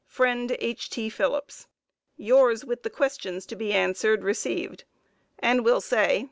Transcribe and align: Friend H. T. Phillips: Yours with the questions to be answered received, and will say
Friend 0.07 0.55
H. 0.57 0.89
T. 0.89 1.09
Phillips: 1.11 1.67
Yours 2.17 2.65
with 2.65 2.81
the 2.81 2.89
questions 2.89 3.45
to 3.45 3.55
be 3.55 3.71
answered 3.71 4.23
received, 4.23 4.83
and 5.37 5.63
will 5.63 5.79
say 5.79 6.19